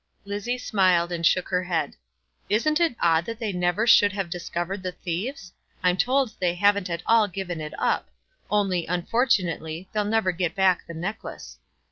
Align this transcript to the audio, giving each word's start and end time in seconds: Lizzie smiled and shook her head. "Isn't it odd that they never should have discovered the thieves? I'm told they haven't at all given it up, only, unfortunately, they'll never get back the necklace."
Lizzie 0.25 0.57
smiled 0.57 1.11
and 1.11 1.23
shook 1.23 1.49
her 1.49 1.61
head. 1.61 1.95
"Isn't 2.49 2.79
it 2.79 2.95
odd 2.99 3.25
that 3.25 3.37
they 3.37 3.53
never 3.53 3.85
should 3.85 4.13
have 4.13 4.31
discovered 4.31 4.81
the 4.81 4.93
thieves? 4.93 5.53
I'm 5.83 5.95
told 5.95 6.31
they 6.39 6.55
haven't 6.55 6.89
at 6.89 7.03
all 7.05 7.27
given 7.27 7.61
it 7.61 7.75
up, 7.77 8.09
only, 8.49 8.87
unfortunately, 8.87 9.89
they'll 9.93 10.03
never 10.03 10.31
get 10.31 10.55
back 10.55 10.87
the 10.87 10.95
necklace." 10.95 11.59